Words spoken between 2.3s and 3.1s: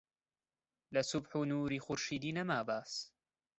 نەما باس